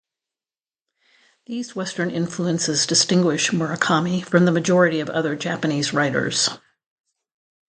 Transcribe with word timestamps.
These 1.45 1.75
Western 1.75 2.09
influences 2.09 2.87
distinguish 2.87 3.51
Murakami 3.51 4.25
from 4.25 4.45
the 4.45 4.51
majority 4.51 4.99
of 4.99 5.11
other 5.11 5.35
Japanese 5.35 5.93
writers. 5.93 6.49